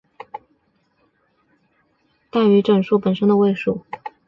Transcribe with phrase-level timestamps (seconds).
[2.31, 3.85] 奢侈数的总位数大于整数本身的位数。